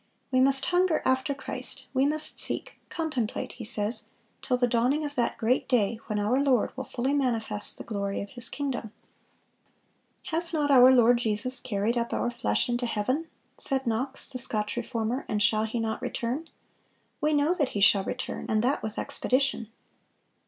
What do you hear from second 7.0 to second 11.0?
manifest the glory of His kingdom."(472) "Has not our